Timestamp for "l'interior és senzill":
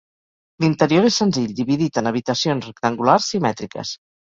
0.63-1.53